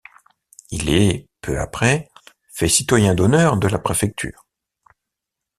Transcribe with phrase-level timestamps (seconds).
[0.71, 2.09] Il est, peu après,
[2.51, 4.47] fait citoyen d'honneur de la préfecture.